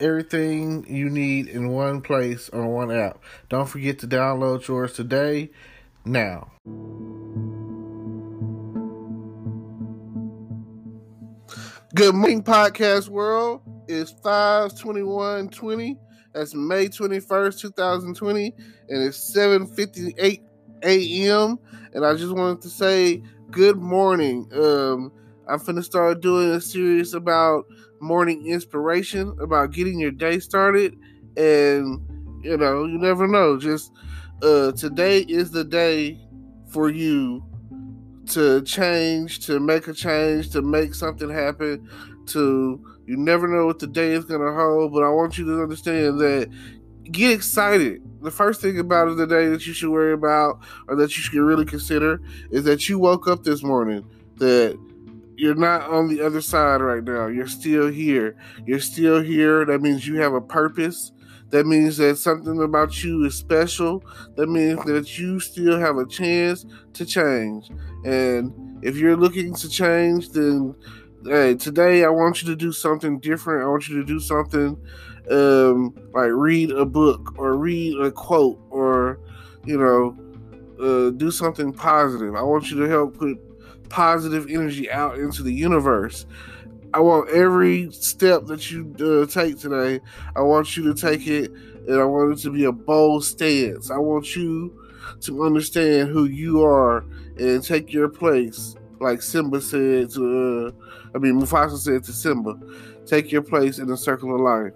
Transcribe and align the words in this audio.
everything 0.00 0.86
you 0.88 1.08
need 1.10 1.48
in 1.48 1.68
one 1.68 2.00
place 2.00 2.48
on 2.50 2.66
one 2.68 2.90
app. 2.90 3.22
Don't 3.48 3.68
forget 3.68 3.98
to 4.00 4.06
download 4.06 4.66
yours 4.68 4.92
today. 4.92 5.50
Now. 6.04 6.50
Good 11.94 12.14
morning, 12.14 12.42
podcast 12.42 13.08
world. 13.08 13.62
It's 13.88 14.10
52120. 14.22 15.96
That's 16.34 16.54
May 16.54 16.88
21st, 16.88 17.60
2020, 17.60 18.52
and 18.90 19.02
it's 19.02 19.34
7:58 19.34 20.42
a.m. 20.82 21.58
And 21.94 22.04
I 22.04 22.14
just 22.14 22.34
wanted 22.34 22.60
to 22.62 22.68
say 22.68 23.22
good 23.50 23.78
morning. 23.78 24.46
Um, 24.52 25.12
I'm 25.48 25.58
finna 25.58 25.82
start 25.82 26.20
doing 26.20 26.50
a 26.50 26.60
series 26.60 27.14
about 27.14 27.64
morning 28.00 28.46
inspiration 28.46 29.36
about 29.40 29.72
getting 29.72 29.98
your 29.98 30.10
day 30.10 30.38
started. 30.38 30.96
And, 31.36 32.00
you 32.42 32.56
know, 32.56 32.84
you 32.84 32.98
never 32.98 33.26
know. 33.26 33.58
Just 33.58 33.92
uh, 34.42 34.72
today 34.72 35.20
is 35.20 35.50
the 35.50 35.64
day 35.64 36.20
for 36.68 36.90
you 36.90 37.44
to 38.26 38.62
change, 38.62 39.46
to 39.46 39.60
make 39.60 39.88
a 39.88 39.92
change, 39.92 40.50
to 40.50 40.62
make 40.62 40.94
something 40.94 41.30
happen, 41.30 41.88
to 42.26 42.80
you 43.06 43.16
never 43.16 43.46
know 43.46 43.66
what 43.66 43.78
the 43.78 43.86
day 43.86 44.12
is 44.12 44.24
going 44.24 44.40
to 44.40 44.52
hold, 44.52 44.92
but 44.92 45.04
I 45.04 45.08
want 45.10 45.38
you 45.38 45.44
to 45.44 45.62
understand 45.62 46.18
that 46.20 46.50
get 47.04 47.30
excited. 47.30 48.02
The 48.20 48.32
first 48.32 48.60
thing 48.60 48.78
about 48.78 49.08
it 49.08 49.16
today 49.16 49.46
that 49.46 49.66
you 49.66 49.72
should 49.72 49.90
worry 49.90 50.12
about 50.12 50.58
or 50.88 50.96
that 50.96 51.16
you 51.16 51.22
should 51.22 51.34
really 51.34 51.64
consider 51.64 52.20
is 52.50 52.64
that 52.64 52.88
you 52.88 52.98
woke 52.98 53.28
up 53.28 53.44
this 53.44 53.62
morning, 53.62 54.04
that 54.36 54.76
you're 55.36 55.54
not 55.54 55.82
on 55.90 56.08
the 56.08 56.22
other 56.22 56.40
side 56.40 56.80
right 56.80 57.04
now. 57.04 57.26
You're 57.26 57.46
still 57.46 57.88
here. 57.88 58.36
You're 58.64 58.80
still 58.80 59.22
here. 59.22 59.64
That 59.64 59.82
means 59.82 60.06
you 60.06 60.16
have 60.20 60.32
a 60.32 60.40
purpose. 60.40 61.12
That 61.50 61.66
means 61.66 61.96
that 61.98 62.18
something 62.18 62.60
about 62.62 63.04
you 63.04 63.24
is 63.24 63.34
special. 63.34 64.02
That 64.36 64.48
means 64.48 64.84
that 64.84 65.18
you 65.18 65.38
still 65.38 65.78
have 65.78 65.96
a 65.96 66.06
chance 66.06 66.66
to 66.94 67.06
change. 67.06 67.70
And 68.04 68.52
if 68.82 68.96
you're 68.96 69.16
looking 69.16 69.54
to 69.54 69.68
change, 69.68 70.30
then 70.30 70.74
hey, 71.24 71.54
today 71.54 72.04
I 72.04 72.08
want 72.08 72.42
you 72.42 72.48
to 72.48 72.56
do 72.56 72.72
something 72.72 73.20
different. 73.20 73.64
I 73.64 73.68
want 73.68 73.88
you 73.88 73.96
to 73.98 74.04
do 74.04 74.18
something 74.18 74.76
um, 75.30 75.94
like 76.12 76.30
read 76.32 76.70
a 76.70 76.84
book 76.84 77.34
or 77.38 77.56
read 77.56 78.00
a 78.00 78.10
quote 78.10 78.60
or, 78.70 79.20
you 79.64 79.78
know, 79.78 80.16
uh, 80.80 81.10
do 81.10 81.30
something 81.30 81.72
positive. 81.72 82.34
I 82.34 82.42
want 82.42 82.70
you 82.70 82.78
to 82.80 82.88
help 82.88 83.18
put 83.18 83.38
positive 83.88 84.46
energy 84.48 84.90
out 84.90 85.18
into 85.18 85.42
the 85.42 85.52
universe. 85.52 86.26
I 86.94 87.00
want 87.00 87.28
every 87.30 87.90
step 87.92 88.46
that 88.46 88.70
you 88.70 88.94
uh, 89.00 89.26
take 89.26 89.58
today, 89.58 90.00
I 90.34 90.40
want 90.40 90.76
you 90.76 90.84
to 90.84 90.94
take 90.94 91.26
it 91.26 91.50
and 91.50 92.00
I 92.00 92.04
want 92.04 92.38
it 92.38 92.42
to 92.42 92.50
be 92.50 92.64
a 92.64 92.72
bold 92.72 93.24
stance. 93.24 93.90
I 93.90 93.98
want 93.98 94.34
you 94.34 94.86
to 95.20 95.44
understand 95.44 96.08
who 96.08 96.24
you 96.24 96.62
are 96.62 97.04
and 97.38 97.62
take 97.62 97.92
your 97.92 98.08
place. 98.08 98.76
Like 98.98 99.20
Simba 99.20 99.60
said 99.60 100.10
to, 100.12 100.72
uh, 100.72 101.14
I 101.14 101.18
mean, 101.18 101.40
Mufasa 101.40 101.76
said 101.76 102.02
to 102.04 102.12
Simba, 102.12 102.58
take 103.04 103.30
your 103.30 103.42
place 103.42 103.78
in 103.78 103.88
the 103.88 103.96
circle 103.96 104.34
of 104.34 104.40
life. 104.40 104.72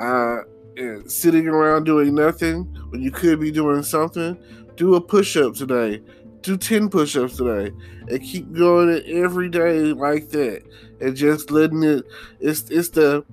Uh, 0.00 0.42
and 0.76 1.10
sitting 1.10 1.48
around 1.48 1.84
doing 1.84 2.14
nothing 2.14 2.64
when 2.90 3.02
you 3.02 3.10
could 3.10 3.40
be 3.40 3.50
doing 3.50 3.82
something, 3.82 4.38
do 4.76 4.94
a 4.94 5.00
push 5.00 5.36
up 5.36 5.54
today 5.54 6.02
do 6.46 6.56
10 6.56 6.88
push-ups 6.88 7.36
today 7.36 7.74
and 8.08 8.22
keep 8.22 8.52
going 8.52 8.88
it 8.88 9.04
every 9.06 9.48
day 9.48 9.92
like 9.92 10.28
that 10.30 10.62
and 11.00 11.16
just 11.16 11.50
letting 11.50 11.82
it 11.82 12.04
it's 12.38 12.70
it's 12.70 12.90
the 12.90 13.24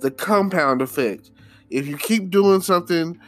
the 0.00 0.10
compound 0.10 0.80
effect. 0.80 1.32
If 1.70 1.86
you 1.88 1.96
keep 1.96 2.30
doing 2.30 2.60
something 2.60 3.18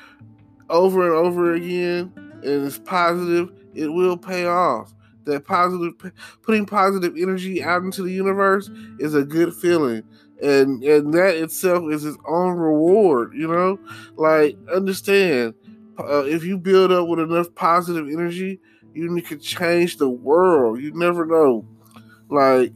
over 0.71 1.05
and 1.07 1.27
over 1.27 1.55
again 1.55 2.13
and 2.17 2.67
it's 2.67 2.79
positive 2.79 3.51
it 3.75 3.89
will 3.89 4.17
pay 4.17 4.47
off. 4.47 4.95
That 5.25 5.45
positive 5.45 5.95
putting 6.43 6.65
positive 6.65 7.17
energy 7.17 7.63
out 7.63 7.83
into 7.83 8.03
the 8.03 8.13
universe 8.13 8.71
is 8.99 9.15
a 9.15 9.25
good 9.25 9.53
feeling. 9.53 10.05
And 10.41 10.83
and 10.85 11.13
that 11.15 11.35
itself 11.35 11.91
is 11.91 12.05
its 12.05 12.19
own 12.29 12.53
reward 12.53 13.33
you 13.35 13.49
know? 13.49 13.81
Like 14.15 14.57
understand 14.73 15.55
uh, 15.99 16.25
if 16.25 16.45
you 16.45 16.57
build 16.57 16.93
up 16.93 17.09
with 17.09 17.19
enough 17.19 17.53
positive 17.57 18.07
energy 18.07 18.61
you 18.95 19.23
could 19.23 19.43
change 19.43 19.97
the 19.97 20.09
world. 20.09 20.81
You 20.81 20.93
never 20.95 21.27
know. 21.27 21.67
Like, 22.29 22.73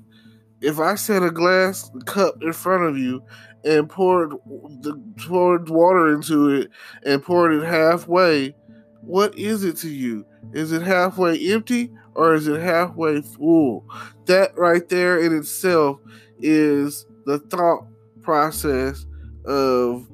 if 0.61 0.79
I 0.79 0.95
set 0.95 1.23
a 1.23 1.31
glass 1.31 1.91
cup 2.07 2.43
in 2.43 2.53
front 2.53 2.85
of 2.85 2.97
you 2.97 3.23
and 3.65 3.89
poured 3.89 4.31
the 4.31 5.01
poured 5.27 5.69
water 5.69 6.13
into 6.13 6.49
it 6.51 6.71
and 7.05 7.23
poured 7.23 7.53
it 7.53 7.65
halfway, 7.65 8.55
what 9.01 9.37
is 9.37 9.65
it 9.65 9.77
to 9.79 9.89
you? 9.89 10.25
Is 10.53 10.73
it 10.73 10.83
halfway 10.83 11.53
empty 11.53 11.91
or 12.15 12.35
is 12.35 12.47
it 12.47 12.61
halfway 12.61 13.21
full? 13.23 13.85
That 14.27 14.57
right 14.57 14.89
there 14.89 15.19
in 15.19 15.37
itself 15.37 15.99
is 16.41 17.07
the 17.27 17.39
thought 17.39 17.87
process 18.23 19.07
of 19.45 20.09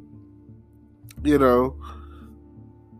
you 1.22 1.38
know 1.38 1.76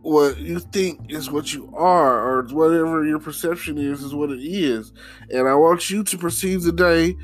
what 0.09 0.39
you 0.39 0.59
think 0.59 1.11
is 1.11 1.29
what 1.29 1.53
you 1.53 1.71
are, 1.75 2.19
or 2.19 2.43
whatever 2.47 3.05
your 3.05 3.19
perception 3.19 3.77
is, 3.77 4.01
is 4.01 4.15
what 4.15 4.31
it 4.31 4.41
is. 4.41 4.91
And 5.29 5.47
I 5.47 5.53
want 5.53 5.91
you 5.91 6.03
to 6.03 6.17
perceive 6.17 6.63
the 6.63 6.71
day. 6.71 7.15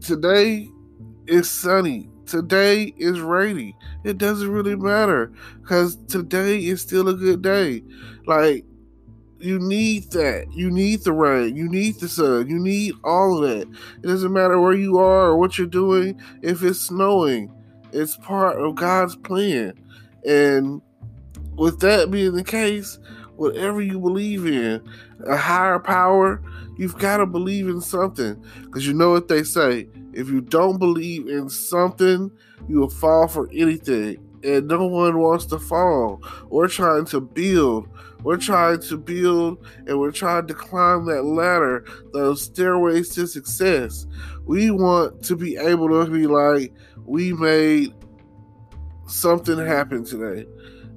Today 0.00 0.70
is 1.26 1.50
sunny. 1.50 2.08
Today 2.26 2.94
is 2.96 3.20
rainy. 3.20 3.74
It 4.04 4.18
doesn't 4.18 4.48
really 4.48 4.76
matter 4.76 5.32
because 5.62 5.96
today 6.06 6.58
is 6.58 6.80
still 6.80 7.08
a 7.08 7.14
good 7.14 7.42
day. 7.42 7.82
Like, 8.24 8.64
you 9.40 9.58
need 9.58 10.12
that. 10.12 10.46
You 10.52 10.70
need 10.70 11.02
the 11.02 11.12
rain. 11.12 11.56
You 11.56 11.68
need 11.68 11.98
the 11.98 12.08
sun. 12.08 12.48
You 12.48 12.60
need 12.60 12.94
all 13.02 13.42
of 13.42 13.50
that. 13.50 13.68
It 14.02 14.06
doesn't 14.06 14.32
matter 14.32 14.60
where 14.60 14.74
you 14.74 14.98
are 14.98 15.30
or 15.30 15.38
what 15.38 15.58
you're 15.58 15.66
doing. 15.66 16.20
If 16.42 16.62
it's 16.62 16.78
snowing, 16.78 17.52
it's 17.92 18.16
part 18.16 18.60
of 18.60 18.76
God's 18.76 19.16
plan. 19.16 19.72
And 20.24 20.82
with 21.58 21.80
that 21.80 22.10
being 22.10 22.34
the 22.34 22.44
case, 22.44 22.98
whatever 23.36 23.82
you 23.82 23.98
believe 23.98 24.46
in, 24.46 24.82
a 25.26 25.36
higher 25.36 25.78
power, 25.78 26.40
you've 26.76 26.98
got 26.98 27.18
to 27.18 27.26
believe 27.26 27.68
in 27.68 27.80
something. 27.80 28.42
Because 28.62 28.86
you 28.86 28.94
know 28.94 29.10
what 29.10 29.28
they 29.28 29.42
say 29.42 29.88
if 30.12 30.28
you 30.28 30.40
don't 30.40 30.78
believe 30.78 31.28
in 31.28 31.48
something, 31.48 32.30
you 32.68 32.78
will 32.78 32.90
fall 32.90 33.28
for 33.28 33.48
anything. 33.52 34.24
And 34.44 34.68
no 34.68 34.86
one 34.86 35.18
wants 35.18 35.46
to 35.46 35.58
fall. 35.58 36.22
We're 36.48 36.68
trying 36.68 37.06
to 37.06 37.20
build. 37.20 37.88
We're 38.22 38.36
trying 38.36 38.80
to 38.82 38.96
build 38.96 39.64
and 39.86 39.98
we're 39.98 40.12
trying 40.12 40.46
to 40.46 40.54
climb 40.54 41.06
that 41.06 41.24
ladder, 41.24 41.84
those 42.12 42.42
stairways 42.42 43.10
to 43.10 43.26
success. 43.26 44.06
We 44.44 44.70
want 44.70 45.22
to 45.24 45.36
be 45.36 45.56
able 45.56 45.88
to 45.88 46.10
be 46.10 46.26
like, 46.26 46.72
we 47.04 47.32
made 47.32 47.94
something 49.06 49.58
happen 49.58 50.04
today 50.04 50.46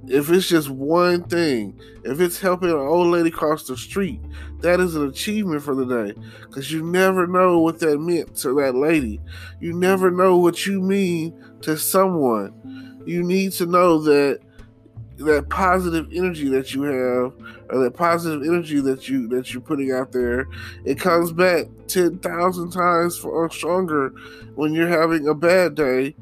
if 0.08 0.30
it's 0.30 0.48
just 0.48 0.70
one 0.70 1.24
thing, 1.24 1.80
if 2.04 2.20
it's 2.20 2.40
helping 2.40 2.70
an 2.70 2.76
old 2.76 3.08
lady 3.08 3.30
cross 3.30 3.64
the 3.64 3.78
street, 3.78 4.20
that 4.60 4.80
is 4.80 4.96
an 4.96 5.08
achievement 5.08 5.64
for 5.64 5.76
the 5.76 5.86
day. 5.86 6.20
Because 6.42 6.72
you 6.72 6.84
never 6.84 7.28
know 7.28 7.60
what 7.60 7.80
that 7.80 8.00
meant 8.00 8.36
to 8.38 8.54
that 8.56 8.76
lady. 8.76 9.22
You 9.60 9.74
never 9.74 10.10
know 10.10 10.38
what 10.38 10.66
you 10.66 10.82
mean 10.82 11.34
to 11.62 11.78
someone. 11.78 13.04
You 13.06 13.24
need 13.24 13.52
to 13.54 13.66
know 13.66 14.00
that 14.00 14.40
that 15.18 15.50
positive 15.50 16.08
energy 16.12 16.50
that 16.50 16.74
you 16.74 16.82
have, 16.82 17.34
or 17.70 17.84
that 17.84 17.94
positive 17.96 18.42
energy 18.42 18.80
that 18.82 19.08
you 19.08 19.28
that 19.28 19.54
you're 19.54 19.62
putting 19.62 19.92
out 19.92 20.12
there, 20.12 20.48
it 20.84 21.00
comes 21.00 21.32
back 21.32 21.68
ten 21.88 22.18
thousand 22.20 22.72
times 22.72 23.18
for, 23.18 23.50
stronger 23.52 24.10
when 24.56 24.74
you're 24.74 24.88
having 24.88 25.28
a 25.28 25.36
bad 25.36 25.76
day 25.76 26.16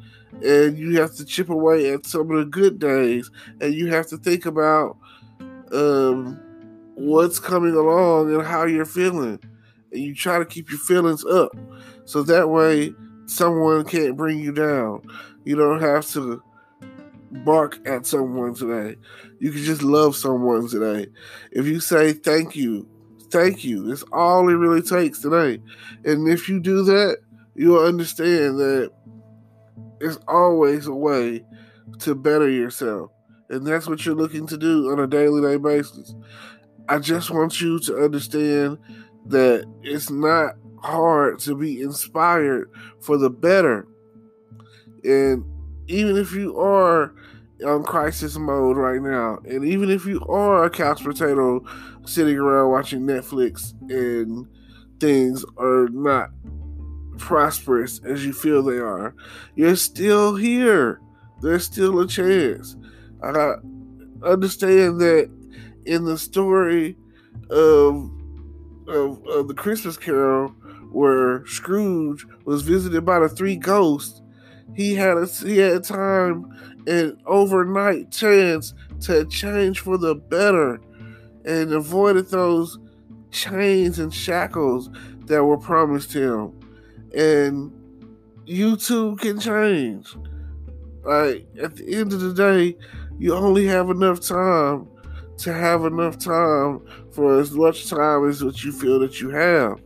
and 0.43 0.77
you 0.77 0.99
have 0.99 1.15
to 1.15 1.25
chip 1.25 1.49
away 1.49 1.91
at 1.91 2.05
some 2.05 2.31
of 2.31 2.37
the 2.37 2.45
good 2.45 2.79
days, 2.79 3.29
and 3.61 3.73
you 3.73 3.87
have 3.87 4.07
to 4.07 4.17
think 4.17 4.45
about 4.45 4.97
um, 5.71 6.39
what's 6.95 7.39
coming 7.39 7.75
along 7.75 8.33
and 8.33 8.45
how 8.45 8.65
you're 8.65 8.85
feeling, 8.85 9.39
and 9.91 10.01
you 10.01 10.15
try 10.15 10.39
to 10.39 10.45
keep 10.45 10.69
your 10.69 10.79
feelings 10.79 11.25
up, 11.25 11.51
so 12.05 12.23
that 12.23 12.49
way 12.49 12.93
someone 13.25 13.85
can't 13.85 14.17
bring 14.17 14.39
you 14.39 14.51
down. 14.51 15.01
You 15.43 15.55
don't 15.55 15.81
have 15.81 16.07
to 16.11 16.41
bark 17.31 17.79
at 17.87 18.05
someone 18.05 18.55
today. 18.55 18.95
You 19.39 19.51
can 19.51 19.61
just 19.61 19.83
love 19.83 20.15
someone 20.15 20.67
today. 20.67 21.07
If 21.51 21.65
you 21.67 21.79
say 21.79 22.13
thank 22.13 22.55
you, 22.55 22.87
thank 23.29 23.63
you. 23.63 23.91
It's 23.91 24.03
all 24.11 24.49
it 24.49 24.53
really 24.53 24.81
takes 24.81 25.21
today. 25.21 25.61
And 26.05 26.27
if 26.27 26.49
you 26.49 26.59
do 26.59 26.83
that, 26.83 27.17
you'll 27.55 27.85
understand 27.85 28.57
that 28.57 28.91
it's 29.99 30.19
always 30.27 30.87
a 30.87 30.93
way 30.93 31.43
to 31.99 32.15
better 32.15 32.49
yourself. 32.49 33.11
And 33.49 33.65
that's 33.65 33.87
what 33.87 34.05
you're 34.05 34.15
looking 34.15 34.45
to 34.47 34.57
do 34.57 34.91
on 34.91 34.99
a 34.99 35.07
daily 35.07 35.41
day 35.41 35.57
basis. 35.57 36.13
I 36.87 36.99
just 36.99 37.29
want 37.29 37.61
you 37.61 37.79
to 37.79 37.97
understand 37.97 38.77
that 39.25 39.65
it's 39.81 40.09
not 40.09 40.55
hard 40.81 41.39
to 41.39 41.55
be 41.55 41.81
inspired 41.81 42.69
for 43.01 43.17
the 43.17 43.29
better. 43.29 43.87
And 45.03 45.43
even 45.87 46.17
if 46.17 46.33
you 46.33 46.57
are 46.57 47.13
on 47.65 47.83
crisis 47.83 48.37
mode 48.37 48.77
right 48.77 49.01
now, 49.01 49.39
and 49.45 49.65
even 49.65 49.89
if 49.89 50.05
you 50.05 50.21
are 50.25 50.63
a 50.63 50.69
couch 50.69 51.03
potato 51.03 51.63
sitting 52.05 52.37
around 52.37 52.71
watching 52.71 53.01
Netflix 53.01 53.73
and 53.89 54.47
things 54.99 55.43
are 55.57 55.87
not 55.89 56.29
prosperous 57.19 57.99
as 58.03 58.25
you 58.25 58.33
feel 58.33 58.63
they 58.63 58.77
are, 58.77 59.13
you're 59.55 59.75
still 59.75 60.35
here. 60.35 60.99
There's 61.41 61.65
still 61.65 61.99
a 61.99 62.07
chance. 62.07 62.75
I 63.21 63.55
understand 64.23 64.99
that 65.01 65.29
in 65.85 66.05
the 66.05 66.17
story 66.17 66.97
of, 67.49 68.11
of, 68.87 69.25
of 69.27 69.47
the 69.47 69.53
Christmas 69.53 69.97
Carol, 69.97 70.49
where 70.91 71.45
Scrooge 71.45 72.25
was 72.45 72.63
visited 72.63 73.05
by 73.05 73.19
the 73.19 73.29
three 73.29 73.55
ghosts, 73.55 74.21
he 74.75 74.95
had 74.95 75.17
a 75.17 75.25
he 75.25 75.57
had 75.57 75.83
time 75.83 76.45
and 76.87 77.17
overnight 77.25 78.11
chance 78.11 78.73
to 79.01 79.25
change 79.25 79.79
for 79.79 79.97
the 79.97 80.15
better 80.15 80.79
and 81.45 81.71
avoided 81.73 82.29
those 82.29 82.77
chains 83.31 83.99
and 83.99 84.13
shackles 84.13 84.89
that 85.25 85.43
were 85.43 85.57
promised 85.57 86.13
him. 86.13 86.58
And 87.15 87.71
you 88.45 88.75
too 88.77 89.15
can 89.17 89.39
change. 89.39 90.15
Like 91.03 91.47
at 91.61 91.75
the 91.75 91.95
end 91.95 92.13
of 92.13 92.21
the 92.21 92.33
day, 92.33 92.77
you 93.17 93.33
only 93.33 93.65
have 93.67 93.89
enough 93.89 94.21
time 94.21 94.87
to 95.37 95.53
have 95.53 95.85
enough 95.85 96.17
time 96.17 96.81
for 97.11 97.39
as 97.39 97.51
much 97.51 97.89
time 97.89 98.27
as 98.27 98.43
what 98.43 98.63
you 98.63 98.71
feel 98.71 98.99
that 98.99 99.21
you 99.21 99.29
have. 99.29 99.81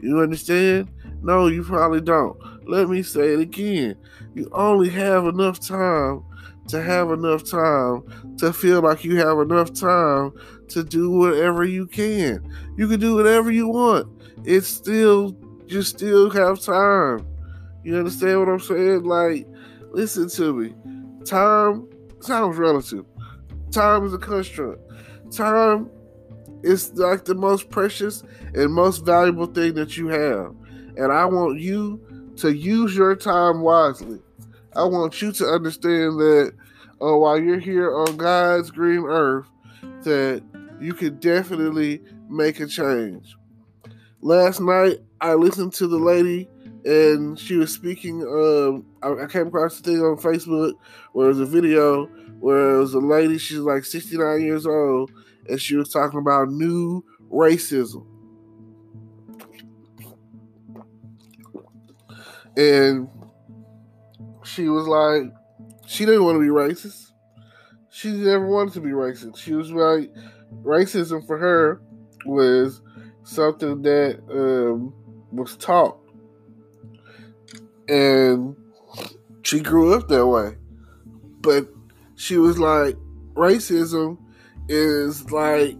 You 0.00 0.20
understand? 0.20 0.90
No, 1.22 1.48
you 1.48 1.64
probably 1.64 2.00
don't. 2.00 2.38
Let 2.68 2.88
me 2.88 3.02
say 3.02 3.32
it 3.32 3.40
again. 3.40 3.96
You 4.34 4.48
only 4.52 4.88
have 4.90 5.26
enough 5.26 5.58
time 5.58 6.22
to 6.68 6.82
have 6.82 7.10
enough 7.10 7.44
time 7.44 8.02
to 8.36 8.52
feel 8.52 8.82
like 8.82 9.02
you 9.02 9.16
have 9.16 9.38
enough 9.38 9.72
time 9.72 10.32
to 10.68 10.84
do 10.84 11.10
whatever 11.10 11.64
you 11.64 11.86
can. 11.86 12.46
You 12.76 12.86
can 12.86 13.00
do 13.00 13.14
whatever 13.14 13.50
you 13.50 13.68
want. 13.68 14.06
It's 14.44 14.68
still, 14.68 15.36
you 15.70 15.82
still 15.82 16.30
have 16.30 16.60
time. 16.60 17.26
You 17.84 17.96
understand 17.96 18.40
what 18.40 18.48
I'm 18.48 18.60
saying? 18.60 19.04
Like, 19.04 19.46
listen 19.90 20.28
to 20.30 20.52
me. 20.52 20.74
Time 21.24 21.88
sounds 22.20 22.56
relative. 22.56 23.04
Time 23.70 24.04
is 24.04 24.14
a 24.14 24.18
construct. 24.18 24.80
Time 25.30 25.90
is 26.62 26.92
like 26.94 27.24
the 27.24 27.34
most 27.34 27.70
precious 27.70 28.22
and 28.54 28.72
most 28.72 29.04
valuable 29.04 29.46
thing 29.46 29.74
that 29.74 29.96
you 29.96 30.08
have. 30.08 30.54
And 30.96 31.12
I 31.12 31.24
want 31.26 31.60
you 31.60 32.32
to 32.36 32.54
use 32.54 32.96
your 32.96 33.14
time 33.14 33.60
wisely. 33.60 34.20
I 34.74 34.84
want 34.84 35.20
you 35.22 35.32
to 35.32 35.46
understand 35.46 36.18
that 36.18 36.52
uh, 37.00 37.16
while 37.16 37.40
you're 37.40 37.58
here 37.58 37.94
on 37.94 38.16
God's 38.16 38.70
green 38.70 39.04
earth, 39.04 39.46
that 40.02 40.42
you 40.80 40.94
can 40.94 41.18
definitely 41.18 42.00
make 42.28 42.60
a 42.60 42.66
change. 42.66 43.36
Last 44.20 44.60
night, 44.60 44.98
I 45.20 45.34
listened 45.34 45.72
to 45.74 45.88
the 45.88 45.96
lady, 45.96 46.48
and 46.84 47.38
she 47.38 47.56
was 47.56 47.72
speaking. 47.72 48.22
Um, 48.22 48.86
I, 49.02 49.24
I 49.24 49.26
came 49.26 49.48
across 49.48 49.80
a 49.80 49.82
thing 49.82 50.00
on 50.00 50.16
Facebook 50.16 50.74
where 51.12 51.26
it 51.26 51.30
was 51.30 51.40
a 51.40 51.46
video 51.46 52.06
where 52.40 52.76
it 52.76 52.78
was 52.78 52.94
a 52.94 53.00
lady. 53.00 53.38
She's 53.38 53.58
like 53.58 53.84
69 53.84 54.40
years 54.42 54.66
old, 54.66 55.10
and 55.48 55.60
she 55.60 55.76
was 55.76 55.90
talking 55.90 56.20
about 56.20 56.50
new 56.50 57.04
racism. 57.30 58.06
And 62.56 63.08
she 64.44 64.68
was 64.68 64.86
like, 64.86 65.32
she 65.86 66.04
didn't 66.04 66.24
want 66.24 66.36
to 66.36 66.40
be 66.40 66.48
racist. 66.48 67.12
She 67.90 68.10
never 68.10 68.46
wanted 68.46 68.74
to 68.74 68.80
be 68.80 68.90
racist. 68.90 69.38
She 69.38 69.54
was 69.54 69.70
like, 69.70 70.12
racism 70.62 71.26
for 71.26 71.38
her 71.38 71.80
was 72.24 72.82
something 73.24 73.82
that 73.82 74.20
um, 74.30 74.92
was 75.32 75.56
taught. 75.56 75.98
And 77.88 78.56
she 79.42 79.60
grew 79.60 79.94
up 79.94 80.08
that 80.08 80.26
way. 80.26 80.56
But 81.40 81.68
she 82.16 82.36
was 82.36 82.58
like, 82.58 82.96
racism 83.34 84.18
is 84.68 85.30
like, 85.30 85.76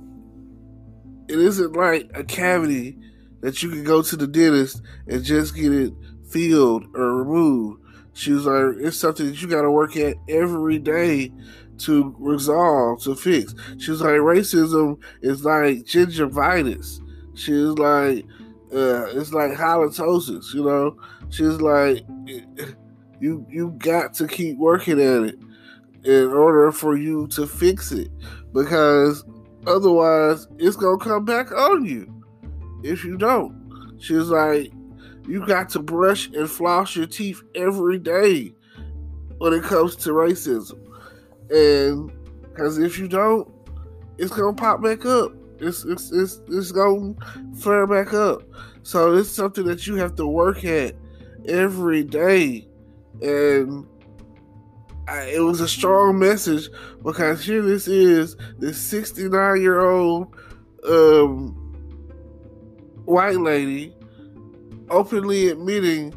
it 1.29 1.39
isn't 1.39 1.75
like 1.75 2.11
a 2.15 2.25
cavity 2.25 2.97
that 3.41 3.63
you 3.63 3.71
can 3.71 3.85
go 3.85 4.03
to 4.03 4.17
the 4.17 4.27
dentist 4.27 4.83
and 5.07 5.23
just 5.23 5.55
get 5.55 5.73
it 5.73 5.93
filled 6.31 6.87
or 6.95 7.17
removed. 7.17 7.83
She 8.15 8.33
was 8.33 8.47
like, 8.47 8.85
it's 8.85 8.97
something 8.97 9.27
that 9.27 9.41
you 9.41 9.49
got 9.49 9.63
to 9.63 9.71
work 9.71 9.97
at 9.97 10.17
every 10.29 10.79
day 10.79 11.33
to 11.79 12.15
resolve, 12.19 13.03
to 13.03 13.15
fix. 13.15 13.55
She 13.79 13.91
was 13.91 14.01
like, 14.01 14.13
racism 14.13 14.99
is 15.23 15.45
like 15.45 15.85
gingivitis. 15.85 17.01
She 17.35 17.53
was 17.53 17.79
like, 17.79 18.25
uh, 18.73 19.07
it's 19.19 19.33
like 19.33 19.53
halitosis, 19.53 20.53
you 20.55 20.65
know? 20.65 20.97
She's 21.31 21.61
like, 21.61 22.05
you 23.21 23.47
you 23.49 23.75
got 23.79 24.15
to 24.15 24.29
keep 24.29 24.57
working 24.59 25.01
at 25.01 25.23
it 25.23 25.39
in 26.05 26.29
order 26.29 26.71
for 26.71 26.97
you 26.97 27.27
to 27.29 27.47
fix 27.47 27.93
it 27.93 28.11
because 28.53 29.25
otherwise 29.67 30.47
it's 30.59 30.77
gonna 30.77 30.99
come 30.99 31.25
back 31.25 31.51
on 31.53 31.85
you 31.85 32.23
if 32.83 33.05
you 33.05 33.17
don't. 33.17 33.57
She's 33.99 34.29
like, 34.29 34.73
you 35.27 35.45
got 35.45 35.69
to 35.71 35.81
brush 35.81 36.29
and 36.29 36.49
floss 36.49 36.95
your 36.95 37.07
teeth 37.07 37.43
every 37.55 37.99
day 37.99 38.55
when 39.39 39.53
it 39.53 39.63
comes 39.63 39.97
to 39.97 40.11
racism. 40.11 40.79
And 41.51 42.13
because 42.43 42.79
if 42.79 42.99
you 42.99 43.09
don't, 43.09 43.49
it's 44.19 44.33
gonna 44.33 44.55
pop 44.55 44.83
back 44.83 45.05
up. 45.05 45.33
It's 45.61 45.85
it's 45.85 46.11
it's, 46.13 46.41
it's 46.49 46.73
gonna 46.73 47.15
flare 47.57 47.87
back 47.87 48.13
up. 48.15 48.43
So 48.83 49.15
it's 49.15 49.31
something 49.31 49.65
that 49.67 49.87
you 49.87 49.97
have 49.97 50.15
to 50.17 50.27
work 50.27 50.65
at 50.65 50.95
every 51.47 52.05
day. 52.05 52.69
And 53.21 53.87
I, 55.09 55.23
it 55.23 55.41
was 55.41 55.61
a 55.61 55.69
strong 55.69 56.19
message 56.19 56.69
because 57.03 57.45
here 57.45 57.63
this 57.63 57.89
is 57.89 58.37
this 58.59 58.79
69 58.79 59.61
year 59.61 59.81
old 59.81 60.35
um, 60.85 61.55
white 63.05 63.39
lady 63.39 63.95
openly 64.91 65.49
admitting 65.49 66.15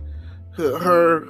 her, 0.57 0.77
her 0.77 1.27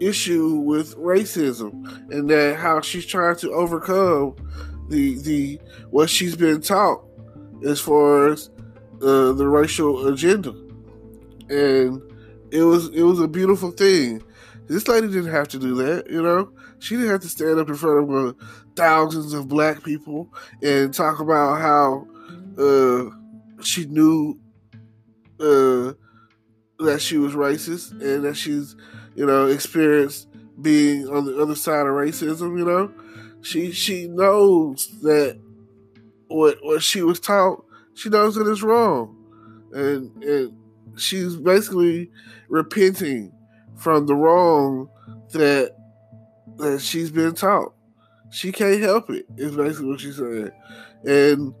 issue 0.00 0.54
with 0.56 0.96
racism 0.96 1.72
and 2.10 2.28
that 2.30 2.56
how 2.56 2.80
she's 2.80 3.06
trying 3.06 3.36
to 3.36 3.52
overcome 3.52 4.34
the 4.88 5.18
the 5.22 5.60
what 5.90 6.10
she's 6.10 6.36
been 6.36 6.60
taught 6.60 7.04
as 7.64 7.80
far 7.80 8.28
as 8.28 8.50
uh, 9.02 9.32
the 9.32 9.46
racial 9.46 10.08
agenda. 10.08 10.50
And 11.48 12.02
it 12.50 12.62
was 12.62 12.88
it 12.88 13.02
was 13.02 13.20
a 13.20 13.28
beautiful 13.28 13.70
thing. 13.70 14.22
This 14.68 14.88
lady 14.88 15.08
didn't 15.08 15.32
have 15.32 15.48
to 15.48 15.58
do 15.58 15.74
that 15.76 16.08
you 16.10 16.22
know? 16.22 16.52
She 16.78 16.96
didn't 16.96 17.10
have 17.10 17.20
to 17.20 17.28
stand 17.28 17.60
up 17.60 17.68
in 17.68 17.74
front 17.74 18.10
of 18.10 18.10
uh, 18.10 18.32
thousands 18.74 19.34
of 19.34 19.48
black 19.48 19.82
people 19.84 20.28
and 20.62 20.92
talk 20.92 21.20
about 21.20 21.60
how 21.60 22.08
uh, 22.58 23.10
she 23.62 23.86
knew 23.86 24.38
uh, 25.38 25.92
that 26.78 27.00
she 27.00 27.18
was 27.18 27.34
racist 27.34 27.92
and 27.92 28.24
that 28.24 28.34
she's, 28.34 28.74
you 29.14 29.26
know, 29.26 29.46
experienced 29.46 30.28
being 30.60 31.08
on 31.08 31.24
the 31.24 31.40
other 31.40 31.54
side 31.54 31.86
of 31.86 31.92
racism, 31.92 32.58
you 32.58 32.64
know. 32.64 32.92
She 33.42 33.72
she 33.72 34.08
knows 34.08 34.88
that 35.02 35.40
what 36.34 36.58
what 36.62 36.82
she 36.82 37.02
was 37.02 37.20
taught, 37.20 37.64
she 37.94 38.08
knows 38.08 38.34
that 38.34 38.48
it's 38.48 38.62
wrong. 38.62 39.16
And 39.72 40.22
and 40.22 40.56
she's 40.96 41.36
basically 41.36 42.10
repenting 42.48 43.32
from 43.76 44.06
the 44.06 44.14
wrong 44.14 44.88
that 45.32 45.74
that 46.56 46.80
she's 46.80 47.10
been 47.10 47.34
taught. 47.34 47.74
She 48.30 48.52
can't 48.52 48.80
help 48.80 49.10
it, 49.10 49.26
is 49.36 49.56
basically 49.56 49.88
what 49.88 50.00
she 50.00 50.12
said. 50.12 50.52
And 51.04 51.54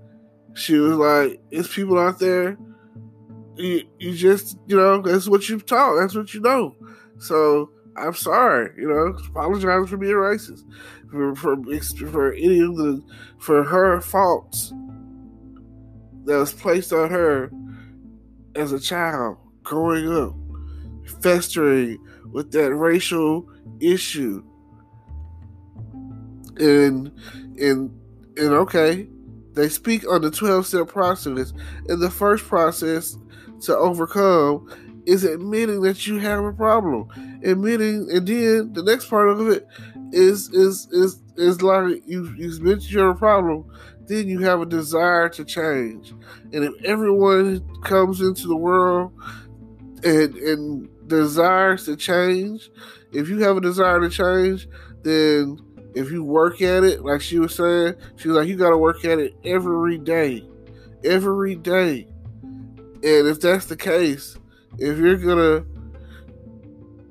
she 0.54 0.76
was 0.76 0.96
like, 0.96 1.40
it's 1.50 1.74
people 1.74 1.98
out 1.98 2.18
there 2.18 2.56
you, 3.56 3.82
you 3.98 4.14
just 4.14 4.58
you 4.66 4.76
know 4.76 5.00
that's 5.00 5.28
what 5.28 5.48
you've 5.48 5.66
taught 5.66 5.98
that's 6.00 6.14
what 6.14 6.32
you 6.34 6.40
know 6.40 6.74
so 7.18 7.70
I'm 7.96 8.14
sorry, 8.14 8.70
you 8.76 8.88
know, 8.88 9.16
apologize 9.28 9.90
for 9.90 9.96
being 9.96 10.14
racist, 10.14 10.64
for 11.10 11.34
for 11.34 11.56
for 12.10 12.32
any 12.32 12.60
of 12.60 12.76
the 12.76 13.02
for 13.38 13.62
her 13.64 14.00
faults 14.00 14.72
that 16.24 16.38
was 16.38 16.52
placed 16.52 16.92
on 16.92 17.10
her 17.10 17.50
as 18.54 18.72
a 18.72 18.80
child 18.80 19.36
growing 19.62 20.08
up, 20.08 20.34
festering 21.20 21.98
with 22.32 22.50
that 22.52 22.74
racial 22.74 23.48
issue. 23.80 24.42
And 26.58 27.12
and 27.58 27.90
and 28.36 28.52
okay, 28.52 29.08
they 29.54 29.68
speak 29.68 30.08
on 30.08 30.22
the 30.22 30.30
12 30.30 30.66
step 30.66 30.88
process. 30.88 31.52
And 31.88 32.00
the 32.00 32.10
first 32.10 32.44
process 32.44 33.16
to 33.62 33.76
overcome 33.76 34.68
is 35.06 35.24
admitting 35.24 35.82
that 35.82 36.06
you 36.06 36.18
have 36.18 36.44
a 36.44 36.52
problem. 36.52 37.08
Admitting 37.42 38.08
and 38.10 38.26
then 38.26 38.72
the 38.72 38.82
next 38.82 39.06
part 39.08 39.28
of 39.28 39.48
it 39.48 39.66
is 40.12 40.48
is 40.50 40.88
is 40.92 41.20
is 41.36 41.62
like 41.62 42.02
you 42.06 42.32
you 42.36 42.52
admit 42.54 42.82
you 42.90 43.00
have 43.00 43.16
a 43.16 43.18
problem, 43.18 43.64
then 44.06 44.28
you 44.28 44.40
have 44.40 44.60
a 44.60 44.66
desire 44.66 45.28
to 45.30 45.44
change. 45.44 46.12
And 46.52 46.64
if 46.64 46.74
everyone 46.84 47.66
comes 47.82 48.20
into 48.20 48.46
the 48.46 48.56
world 48.56 49.12
and 50.04 50.34
and 50.36 51.08
desires 51.08 51.84
to 51.86 51.96
change, 51.96 52.70
if 53.12 53.28
you 53.28 53.40
have 53.40 53.56
a 53.56 53.60
desire 53.60 54.00
to 54.00 54.10
change, 54.10 54.68
then 55.02 55.58
if 55.94 56.10
you 56.10 56.24
work 56.24 56.62
at 56.62 56.84
it, 56.84 57.04
like 57.04 57.20
she 57.20 57.38
was 57.38 57.54
saying, 57.54 57.94
she 58.16 58.28
was 58.28 58.36
like, 58.36 58.48
you 58.48 58.56
got 58.56 58.70
to 58.70 58.78
work 58.78 59.04
at 59.04 59.18
it 59.18 59.34
every 59.44 59.98
day, 59.98 60.46
every 61.04 61.54
day. 61.54 62.06
And 62.42 63.26
if 63.26 63.40
that's 63.40 63.66
the 63.66 63.76
case, 63.76 64.38
if 64.78 64.98
you're 64.98 65.16
gonna, 65.16 65.64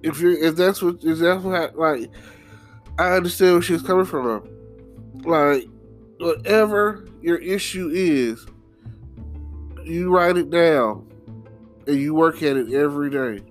if 0.03 0.20
you're, 0.20 0.34
if 0.34 0.56
that's 0.56 0.82
what, 0.82 1.03
if 1.03 1.20
that's 1.20 1.44
what, 1.44 1.77
like, 1.77 2.10
I 2.98 3.13
understand 3.13 3.53
where 3.53 3.62
she's 3.62 3.82
coming 3.82 4.06
from. 4.06 4.48
Like, 5.24 5.68
whatever 6.20 7.08
your 7.22 7.38
issue 7.38 7.89
is, 7.94 8.46
you 9.84 10.13
write 10.13 10.38
it 10.38 10.50
down 10.50 11.08
and 11.88 11.98
you 11.98 12.13
work 12.13 12.44
at 12.44 12.58
it 12.58 12.74
every 12.74 13.10
day. 13.10 13.44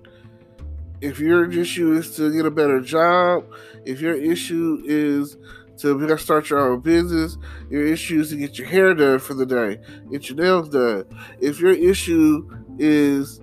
If 1.01 1.19
your 1.19 1.49
issue 1.51 1.93
is 1.93 2.15
to 2.17 2.31
get 2.31 2.45
a 2.45 2.51
better 2.51 2.79
job, 2.79 3.45
if 3.85 4.01
your 4.01 4.15
issue 4.15 4.81
is 4.85 5.37
to 5.77 6.17
start 6.17 6.49
your 6.49 6.59
own 6.59 6.79
business, 6.81 7.37
your 7.69 7.85
issue 7.85 8.21
is 8.21 8.29
to 8.29 8.37
get 8.37 8.57
your 8.59 8.67
hair 8.67 8.93
done 8.93 9.19
for 9.19 9.33
the 9.33 9.45
day, 9.45 9.79
get 10.11 10.29
your 10.29 10.37
nails 10.37 10.69
done. 10.69 11.05
If 11.39 11.59
your 11.59 11.71
issue 11.71 12.47
is 12.77 13.41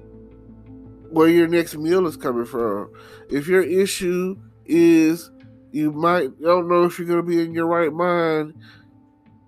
where 1.11 1.29
your 1.29 1.49
next 1.49 1.77
meal 1.77 2.07
is 2.07 2.17
coming 2.17 2.45
from, 2.45 2.93
if 3.31 3.47
your 3.47 3.63
issue 3.63 4.37
is 4.67 5.31
you 5.71 5.93
might 5.93 6.41
don't 6.41 6.69
know 6.69 6.85
if 6.85 6.99
you're 6.99 7.09
going 7.09 7.21
to 7.21 7.27
be 7.27 7.41
in 7.41 7.53
your 7.53 7.67
right 7.67 7.93
mind 7.93 8.55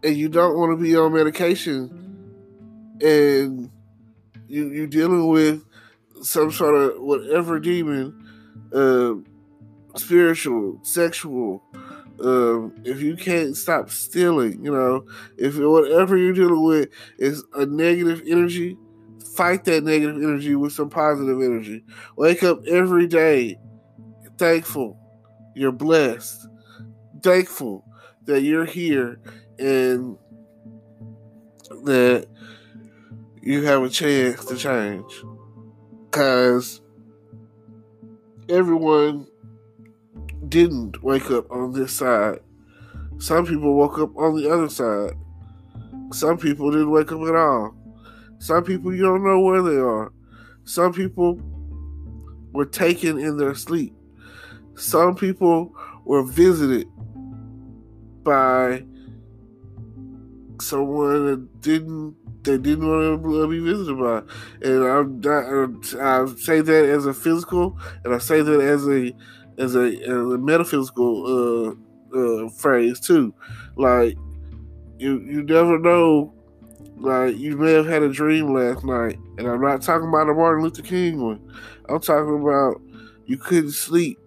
and 0.02 0.16
you 0.16 0.28
don't 0.28 0.56
want 0.56 0.76
to 0.76 0.82
be 0.82 0.96
on 0.96 1.12
medication 1.12 2.98
and 3.02 3.70
you 4.48 4.70
you're 4.70 4.86
dealing 4.86 5.28
with 5.28 5.64
some 6.22 6.50
sort 6.50 6.74
of 6.74 7.00
whatever 7.00 7.58
demon, 7.58 8.28
uh, 8.74 9.14
spiritual, 9.98 10.78
sexual. 10.82 11.62
Um, 12.22 12.74
if 12.84 13.00
you 13.00 13.16
can't 13.16 13.56
stop 13.56 13.88
stealing, 13.90 14.62
you 14.62 14.70
know, 14.70 15.06
if 15.38 15.56
whatever 15.56 16.16
you're 16.18 16.34
dealing 16.34 16.62
with 16.62 16.90
is 17.18 17.42
a 17.54 17.64
negative 17.64 18.22
energy, 18.26 18.76
fight 19.40 19.64
that 19.64 19.82
negative 19.82 20.16
energy 20.16 20.54
with 20.54 20.70
some 20.70 20.90
positive 20.90 21.40
energy. 21.40 21.82
Wake 22.14 22.42
up 22.42 22.60
every 22.66 23.06
day 23.06 23.58
thankful 24.36 24.98
you're 25.54 25.72
blessed, 25.72 26.46
thankful 27.22 27.82
that 28.26 28.42
you're 28.42 28.66
here 28.66 29.18
and 29.58 30.18
that 31.84 32.26
you 33.40 33.64
have 33.64 33.82
a 33.82 33.88
chance 33.88 34.44
to 34.44 34.58
change 34.58 35.10
because 36.10 36.82
everyone 38.50 39.26
didn't 40.50 41.02
wake 41.02 41.30
up 41.30 41.50
on 41.50 41.72
this 41.72 41.94
side. 41.94 42.40
Some 43.16 43.46
people 43.46 43.74
woke 43.74 43.98
up 43.98 44.14
on 44.18 44.36
the 44.36 44.50
other 44.50 44.68
side. 44.68 45.14
Some 46.12 46.36
people 46.36 46.70
didn't 46.70 46.90
wake 46.90 47.10
up 47.10 47.22
at 47.22 47.34
all. 47.34 47.79
Some 48.40 48.64
people 48.64 48.94
you 48.94 49.02
don't 49.02 49.22
know 49.22 49.38
where 49.40 49.62
they 49.62 49.76
are. 49.76 50.12
Some 50.64 50.92
people 50.94 51.38
were 52.52 52.64
taken 52.64 53.18
in 53.18 53.36
their 53.36 53.54
sleep. 53.54 53.94
Some 54.74 55.14
people 55.14 55.76
were 56.06 56.22
visited 56.22 56.88
by 58.24 58.82
someone 60.60 61.26
that 61.26 61.60
didn't 61.60 62.16
they 62.42 62.56
didn't 62.56 62.88
want 62.88 63.22
to 63.22 63.48
be 63.48 63.60
visited 63.60 63.98
by. 63.98 64.22
And 64.62 64.84
I'm 64.84 65.20
not, 65.20 65.94
I 66.00 66.26
say 66.36 66.62
that 66.62 66.84
as 66.86 67.04
a 67.04 67.12
physical, 67.12 67.78
and 68.04 68.14
I 68.14 68.18
say 68.18 68.40
that 68.40 68.60
as 68.60 68.88
a 68.88 69.14
as 69.58 69.76
a, 69.76 69.94
as 70.02 70.08
a 70.08 70.38
metaphysical 70.38 71.76
uh, 72.14 72.18
uh, 72.18 72.48
phrase 72.48 73.00
too. 73.00 73.34
Like 73.76 74.16
you 74.98 75.20
you 75.20 75.42
never 75.42 75.78
know. 75.78 76.34
Like 77.00 77.38
you 77.38 77.56
may 77.56 77.72
have 77.72 77.86
had 77.86 78.02
a 78.02 78.12
dream 78.12 78.52
last 78.52 78.84
night, 78.84 79.18
and 79.38 79.48
I'm 79.48 79.62
not 79.62 79.80
talking 79.80 80.08
about 80.08 80.26
the 80.26 80.34
Martin 80.34 80.62
Luther 80.62 80.82
King 80.82 81.22
one. 81.22 81.52
I'm 81.88 82.00
talking 82.00 82.40
about 82.40 82.80
you 83.24 83.38
couldn't 83.38 83.72
sleep. 83.72 84.18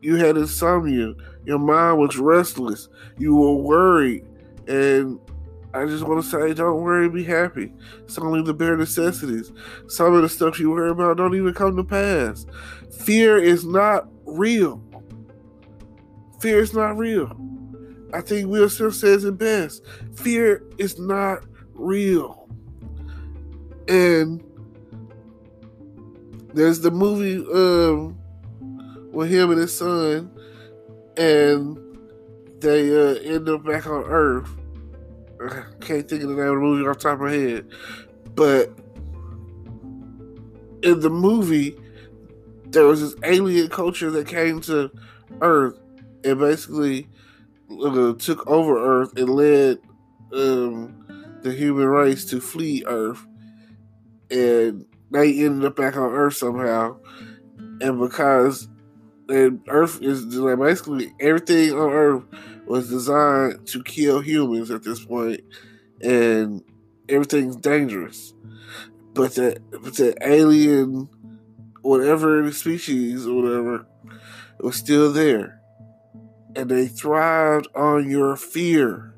You 0.00 0.16
had 0.16 0.36
insomnia. 0.36 1.14
Your 1.44 1.58
mind 1.58 1.98
was 1.98 2.16
restless. 2.16 2.88
You 3.18 3.36
were 3.36 3.54
worried, 3.54 4.24
and 4.66 5.20
I 5.74 5.84
just 5.86 6.04
want 6.04 6.22
to 6.24 6.28
say, 6.28 6.54
don't 6.54 6.82
worry, 6.82 7.08
be 7.08 7.24
happy. 7.24 7.72
It's 8.00 8.18
only 8.18 8.42
the 8.42 8.54
bare 8.54 8.76
necessities. 8.76 9.52
Some 9.88 10.14
of 10.14 10.22
the 10.22 10.28
stuff 10.28 10.58
you 10.58 10.70
worry 10.70 10.90
about 10.90 11.18
don't 11.18 11.34
even 11.34 11.52
come 11.54 11.76
to 11.76 11.84
pass. 11.84 12.46
Fear 13.00 13.38
is 13.38 13.64
not 13.64 14.08
real. 14.24 14.82
Fear 16.40 16.60
is 16.60 16.74
not 16.74 16.96
real. 16.96 17.36
I 18.12 18.20
think 18.20 18.48
Will 18.48 18.68
Smith 18.68 18.94
says 18.94 19.24
it 19.24 19.38
best. 19.38 19.82
Fear 20.14 20.62
is 20.78 20.98
not 20.98 21.44
real. 21.82 22.48
And 23.88 24.42
there's 26.54 26.80
the 26.80 26.90
movie 26.90 27.36
um, 27.52 28.18
with 29.12 29.30
him 29.30 29.50
and 29.50 29.60
his 29.60 29.76
son, 29.76 30.30
and 31.16 31.78
they 32.60 32.94
uh, 32.94 33.14
end 33.20 33.48
up 33.48 33.64
back 33.64 33.86
on 33.86 34.04
Earth 34.04 34.48
I 35.44 35.64
can't 35.80 36.08
think 36.08 36.22
of 36.22 36.28
the 36.28 36.36
name 36.36 36.46
of 36.46 36.54
the 36.54 36.60
movie 36.60 36.86
off 36.86 36.98
the 36.98 37.02
top 37.02 37.14
of 37.14 37.20
my 37.20 37.32
head, 37.32 37.66
but 38.34 38.70
in 40.82 41.00
the 41.00 41.10
movie, 41.10 41.76
there 42.66 42.86
was 42.86 43.00
this 43.00 43.14
alien 43.24 43.68
culture 43.68 44.10
that 44.10 44.26
came 44.26 44.60
to 44.62 44.90
Earth 45.40 45.78
and 46.24 46.38
basically 46.38 47.08
uh, 47.84 48.14
took 48.14 48.46
over 48.46 49.02
Earth 49.02 49.16
and 49.16 49.30
led 49.30 49.78
um, 50.32 51.01
the 51.42 51.52
human 51.52 51.86
race 51.86 52.24
to 52.26 52.40
flee 52.40 52.84
Earth, 52.86 53.24
and 54.30 54.86
they 55.10 55.44
ended 55.44 55.64
up 55.64 55.76
back 55.76 55.96
on 55.96 56.12
Earth 56.12 56.36
somehow, 56.36 56.96
and 57.80 57.98
because 57.98 58.68
and 59.28 59.60
Earth 59.68 60.02
is 60.02 60.24
like 60.36 60.58
basically 60.58 61.12
everything 61.20 61.72
on 61.72 61.92
Earth 61.92 62.24
was 62.66 62.88
designed 62.88 63.66
to 63.66 63.82
kill 63.82 64.20
humans 64.20 64.70
at 64.70 64.82
this 64.82 65.04
point, 65.04 65.40
and 66.00 66.62
everything's 67.08 67.56
dangerous. 67.56 68.34
But 69.14 69.34
the 69.34 69.58
but 69.70 69.96
the 69.96 70.16
alien, 70.26 71.08
whatever 71.82 72.50
species 72.52 73.26
or 73.26 73.42
whatever, 73.42 73.86
was 74.60 74.76
still 74.76 75.12
there, 75.12 75.60
and 76.56 76.70
they 76.70 76.86
thrived 76.86 77.68
on 77.74 78.10
your 78.10 78.36
fear. 78.36 79.11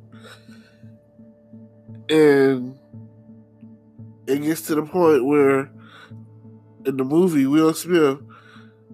And 2.14 2.78
it 4.28 4.40
gets 4.40 4.62
to 4.68 4.76
the 4.76 4.84
point 4.84 5.24
where, 5.24 5.68
in 6.86 6.96
the 6.96 7.02
movie, 7.02 7.44
Will 7.44 7.74
Smith, 7.74 8.20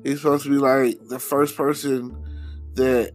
he's 0.02 0.22
supposed 0.22 0.44
to 0.44 0.50
be 0.50 0.56
like 0.56 0.98
the 1.08 1.18
first 1.18 1.54
person 1.54 2.16
that 2.76 3.12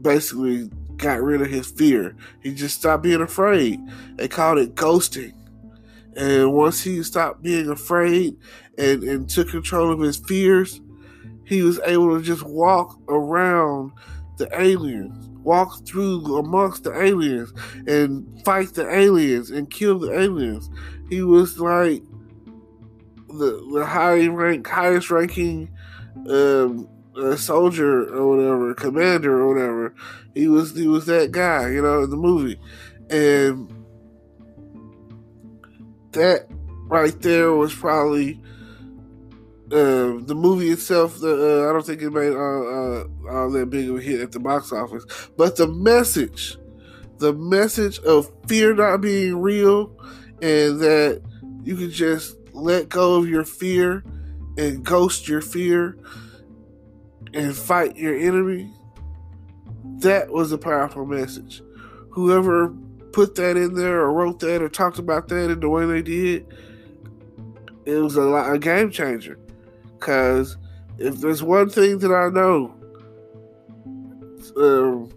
basically 0.00 0.70
got 0.96 1.20
rid 1.20 1.42
of 1.42 1.48
his 1.48 1.70
fear. 1.70 2.16
He 2.42 2.54
just 2.54 2.78
stopped 2.78 3.02
being 3.02 3.20
afraid. 3.20 3.78
They 4.16 4.26
called 4.26 4.56
it 4.56 4.74
ghosting. 4.74 5.34
And 6.16 6.54
once 6.54 6.80
he 6.80 7.02
stopped 7.02 7.42
being 7.42 7.68
afraid 7.68 8.38
and, 8.78 9.02
and 9.02 9.28
took 9.28 9.50
control 9.50 9.92
of 9.92 10.00
his 10.00 10.16
fears, 10.16 10.80
he 11.44 11.60
was 11.60 11.78
able 11.84 12.16
to 12.16 12.24
just 12.24 12.44
walk 12.44 12.98
around 13.08 13.92
the 14.36 14.48
aliens, 14.58 15.28
walk 15.42 15.86
through 15.86 16.36
amongst 16.36 16.84
the 16.84 17.00
aliens 17.00 17.52
and 17.86 18.42
fight 18.44 18.74
the 18.74 18.88
aliens 18.88 19.50
and 19.50 19.70
kill 19.70 19.98
the 19.98 20.18
aliens. 20.18 20.70
He 21.08 21.22
was 21.22 21.58
like 21.58 22.02
the 23.28 23.66
the 23.72 23.84
high 23.84 24.26
rank 24.26 24.66
highest 24.66 25.10
ranking 25.10 25.70
um, 26.28 26.88
a 27.16 27.36
soldier 27.36 28.08
or 28.14 28.36
whatever, 28.36 28.74
commander 28.74 29.40
or 29.40 29.54
whatever. 29.54 29.94
He 30.34 30.48
was 30.48 30.76
he 30.76 30.86
was 30.86 31.06
that 31.06 31.32
guy, 31.32 31.70
you 31.70 31.82
know, 31.82 32.02
in 32.02 32.10
the 32.10 32.16
movie, 32.16 32.58
and 33.10 33.72
that 36.12 36.46
right 36.88 37.18
there 37.20 37.52
was 37.52 37.74
probably 37.74 38.40
uh, 39.72 40.20
the 40.20 40.34
movie 40.34 40.70
itself. 40.70 41.18
The, 41.18 41.64
uh, 41.66 41.70
I 41.70 41.72
don't 41.72 41.86
think 41.86 42.02
it 42.02 42.10
made 42.10 42.32
uh, 42.32 42.36
uh, 42.36 43.04
all 43.30 43.50
that 43.50 43.70
big 43.70 43.88
of 43.88 43.96
a 43.96 44.00
hit 44.00 44.20
at 44.20 44.32
the 44.32 44.40
box 44.40 44.72
office, 44.72 45.04
but 45.36 45.56
the 45.56 45.66
message, 45.66 46.58
the 47.18 47.32
message 47.32 47.98
of 48.00 48.30
fear 48.46 48.74
not 48.74 49.00
being 49.00 49.40
real, 49.40 49.96
and 50.42 50.80
that 50.80 51.22
you 51.62 51.76
can 51.76 51.90
just 51.90 52.36
let 52.52 52.88
go 52.88 53.16
of 53.16 53.28
your 53.28 53.44
fear 53.44 54.04
and 54.56 54.84
ghost 54.84 55.28
your 55.28 55.40
fear 55.40 55.96
and 57.32 57.56
fight 57.56 57.96
your 57.96 58.14
enemy. 58.14 58.72
That 59.98 60.30
was 60.30 60.52
a 60.52 60.58
powerful 60.58 61.06
message. 61.06 61.62
Whoever 62.10 62.68
put 63.12 63.34
that 63.36 63.56
in 63.56 63.74
there 63.74 64.00
or 64.00 64.12
wrote 64.12 64.40
that 64.40 64.60
or 64.60 64.68
talked 64.68 64.98
about 64.98 65.28
that 65.28 65.50
in 65.50 65.60
the 65.60 65.68
way 65.68 65.86
they 65.86 66.02
did, 66.02 66.46
it 67.86 67.96
was 67.96 68.16
a, 68.16 68.22
a 68.22 68.58
game 68.58 68.90
changer. 68.90 69.38
Because 70.04 70.58
if 70.98 71.16
there's 71.16 71.42
one 71.42 71.70
thing 71.70 71.98
that 72.00 72.12
I 72.12 72.28
know 72.28 72.74
um, 74.58 75.10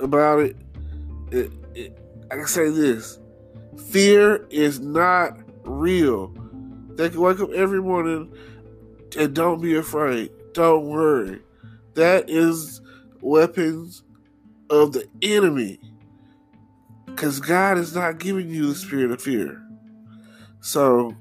about 0.00 0.40
it, 0.40 0.56
it, 1.30 1.50
it, 1.74 1.98
I 2.30 2.34
can 2.34 2.46
say 2.46 2.68
this 2.68 3.18
fear 3.88 4.46
is 4.50 4.80
not 4.80 5.38
real. 5.64 6.34
They 6.96 7.08
can 7.08 7.22
wake 7.22 7.40
up 7.40 7.50
every 7.52 7.80
morning 7.80 8.30
and 9.16 9.34
don't 9.34 9.62
be 9.62 9.74
afraid. 9.76 10.30
Don't 10.52 10.88
worry. 10.88 11.40
That 11.94 12.28
is 12.28 12.82
weapons 13.22 14.02
of 14.68 14.92
the 14.92 15.08
enemy. 15.22 15.80
Because 17.06 17.40
God 17.40 17.78
is 17.78 17.94
not 17.94 18.18
giving 18.18 18.50
you 18.50 18.68
the 18.68 18.74
spirit 18.74 19.10
of 19.10 19.22
fear. 19.22 19.62
So 20.60 21.16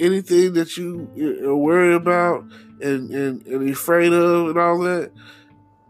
anything 0.00 0.54
that 0.54 0.76
you 0.76 1.08
are 1.44 1.56
worried 1.56 1.94
about 1.94 2.44
and, 2.80 3.10
and, 3.10 3.46
and 3.46 3.70
afraid 3.70 4.12
of 4.12 4.48
and 4.48 4.58
all 4.58 4.78
that, 4.80 5.12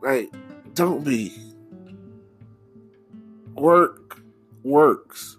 like, 0.02 0.32
don't 0.74 1.04
be. 1.04 1.32
Work 3.54 4.20
works. 4.62 5.36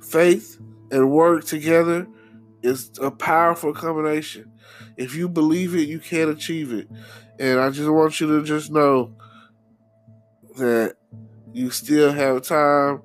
Faith 0.00 0.58
and 0.90 1.10
work 1.10 1.44
together 1.44 2.06
is 2.62 2.90
a 3.00 3.10
powerful 3.10 3.72
combination. 3.72 4.50
If 4.96 5.14
you 5.14 5.28
believe 5.28 5.74
it, 5.74 5.88
you 5.88 5.98
can 5.98 6.28
achieve 6.28 6.72
it. 6.72 6.88
And 7.38 7.58
I 7.58 7.70
just 7.70 7.90
want 7.90 8.20
you 8.20 8.38
to 8.38 8.44
just 8.44 8.70
know 8.70 9.14
that 10.56 10.96
you 11.52 11.70
still 11.70 12.12
have 12.12 12.42
time 12.42 13.02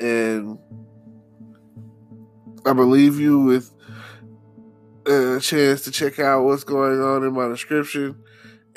and 0.00 0.58
I 2.66 2.72
believe 2.72 3.18
you 3.18 3.40
with 3.40 3.72
a 5.08 5.40
chance 5.40 5.82
to 5.82 5.90
check 5.90 6.18
out 6.18 6.44
what's 6.44 6.64
going 6.64 7.00
on 7.00 7.24
in 7.24 7.32
my 7.32 7.48
description 7.48 8.16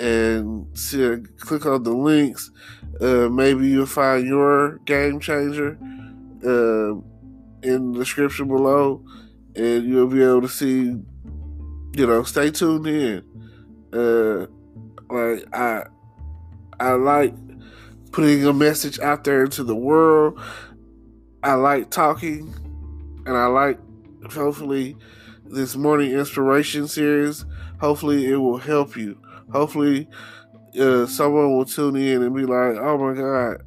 and 0.01 0.67
see, 0.77 1.17
click 1.38 1.65
on 1.65 1.83
the 1.83 1.93
links. 1.93 2.51
Uh, 3.00 3.29
maybe 3.29 3.67
you'll 3.67 3.85
find 3.85 4.27
your 4.27 4.77
game 4.79 5.19
changer 5.19 5.77
uh, 6.43 6.95
in 7.61 7.91
the 7.91 8.00
description 8.00 8.47
below, 8.47 9.03
and 9.55 9.85
you'll 9.85 10.07
be 10.07 10.23
able 10.23 10.41
to 10.41 10.50
see. 10.50 10.95
You 11.93 12.07
know, 12.07 12.23
stay 12.23 12.51
tuned 12.51 12.88
in. 12.88 13.23
Uh, 13.93 14.47
like 15.13 15.45
I, 15.53 15.83
I 16.79 16.93
like 16.93 17.33
putting 18.11 18.45
a 18.45 18.53
message 18.53 18.97
out 19.00 19.25
there 19.25 19.43
into 19.43 19.63
the 19.63 19.75
world. 19.75 20.39
I 21.43 21.55
like 21.55 21.91
talking, 21.91 22.53
and 23.25 23.35
I 23.35 23.48
like 23.48 23.77
hopefully 24.31 24.96
this 25.51 25.75
morning 25.75 26.11
inspiration 26.11 26.87
series. 26.87 27.46
Hopefully, 27.79 28.25
it 28.31 28.37
will 28.37 28.57
help 28.57 28.96
you. 28.96 29.18
Hopefully, 29.51 30.07
uh, 30.79 31.05
someone 31.05 31.55
will 31.55 31.66
tune 31.66 31.96
in 31.96 32.24
and 32.24 32.35
be 32.35 32.46
like, 32.46 32.77
"Oh 32.77 32.98
my 32.98 33.14
God, 33.14 33.61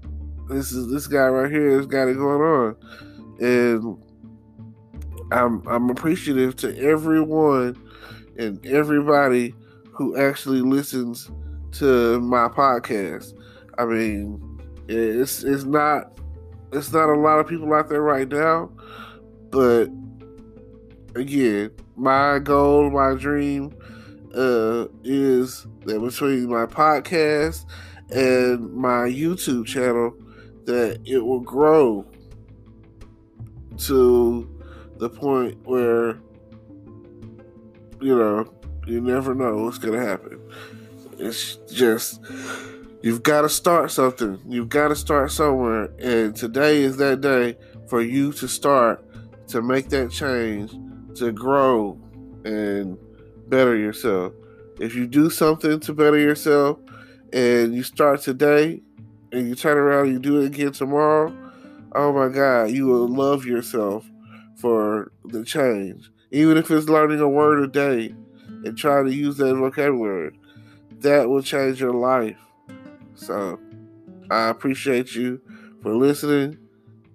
this 0.49 0.73
is 0.73 0.90
this 0.90 1.07
guy 1.07 1.27
right 1.27 1.51
here 1.51 1.77
has 1.77 1.87
got 1.87 2.09
it 2.09 2.16
going 2.16 2.40
on," 2.40 2.77
and 3.40 3.99
I'm 5.31 5.66
I'm 5.66 5.90
appreciative 5.90 6.57
to 6.57 6.77
everyone 6.79 7.77
and 8.38 8.64
everybody 8.66 9.55
who 9.92 10.16
actually 10.16 10.61
listens 10.61 11.31
to 11.73 12.20
my 12.20 12.49
podcast. 12.49 13.33
I 13.79 13.85
mean, 13.85 14.40
it's 14.88 15.42
it's 15.44 15.64
not 15.64 16.18
it's 16.73 16.92
not 16.92 17.09
a 17.09 17.18
lot 17.18 17.38
of 17.38 17.47
people 17.47 17.73
out 17.75 17.88
there 17.88 18.03
right 18.03 18.29
now, 18.29 18.70
but 19.51 19.88
again, 21.14 21.70
my 21.96 22.38
goal, 22.38 22.90
my 22.90 23.14
dream 23.14 23.77
uh, 24.35 24.87
is 25.03 25.66
that 25.87 26.00
between 26.00 26.48
my 26.48 26.66
podcast 26.66 27.64
and 28.11 28.72
my 28.72 29.09
YouTube 29.09 29.66
channel, 29.66 30.14
that 30.64 31.00
it 31.05 31.18
will 31.18 31.40
grow 31.40 32.07
to 33.77 34.48
the 34.98 35.11
point 35.11 35.59
where 35.66 36.18
you 38.00 38.16
know 38.16 38.53
you 38.87 39.00
never 39.00 39.35
know 39.35 39.64
what's 39.64 39.79
gonna 39.79 40.05
happen. 40.05 40.40
It's 41.18 41.57
just 41.70 42.20
you've 43.03 43.22
got 43.22 43.42
to 43.42 43.48
start 43.48 43.90
something. 43.90 44.40
You've 44.46 44.68
got 44.68 44.88
to 44.88 44.96
start 44.96 45.31
somewhere, 45.31 45.90
and 45.98 46.35
today 46.35 46.83
is 46.83 46.96
that 46.98 47.20
day 47.20 47.57
for 47.88 48.00
you 48.00 48.33
to 48.33 48.48
start 48.48 49.05
to 49.48 49.62
make 49.62 49.88
that 49.90 50.11
change, 50.11 50.72
to 51.16 51.33
grow 51.33 51.98
and 52.44 52.98
better 53.48 53.77
yourself. 53.77 54.33
If 54.81 54.94
you 54.94 55.07
do 55.07 55.31
something 55.31 55.81
to 55.81 55.94
better 55.94 56.18
yourself, 56.18 56.79
and 57.33 57.74
you 57.74 57.83
start 57.83 58.20
today, 58.20 58.81
and 59.33 59.48
you 59.48 59.55
turn 59.55 59.77
around 59.77 60.07
and 60.07 60.12
you 60.12 60.18
do 60.20 60.40
it 60.40 60.46
again 60.46 60.72
tomorrow, 60.72 61.37
oh 61.94 62.12
my 62.12 62.29
God, 62.29 62.70
you 62.70 62.87
will 62.87 63.09
love 63.09 63.44
yourself 63.44 64.09
for 64.57 65.11
the 65.24 65.44
change. 65.44 66.11
Even 66.31 66.57
if 66.57 66.70
it's 66.70 66.88
learning 66.88 67.20
a 67.20 67.29
word 67.29 67.62
a 67.62 67.66
day 67.66 68.14
and 68.64 68.79
trying 68.79 69.07
to 69.07 69.12
use 69.12 69.37
that 69.38 69.55
vocabulary, 69.55 70.38
that 71.00 71.29
will 71.29 71.42
change 71.42 71.81
your 71.81 71.92
life. 71.92 72.38
So 73.14 73.59
I 74.31 74.48
appreciate 74.48 75.14
you 75.14 75.40
for 75.83 75.94
listening 75.94 76.59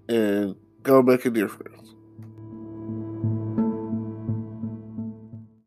and 0.07 0.55
go 0.83 1.01
make 1.01 1.25
a 1.25 1.29
difference. 1.29 1.78